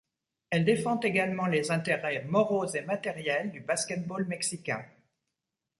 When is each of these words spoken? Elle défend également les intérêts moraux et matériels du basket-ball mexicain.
Elle 0.49 0.65
défend 0.65 0.99
également 1.01 1.45
les 1.45 1.69
intérêts 1.69 2.23
moraux 2.23 2.65
et 2.65 2.81
matériels 2.81 3.51
du 3.51 3.59
basket-ball 3.59 4.25
mexicain. 4.25 4.83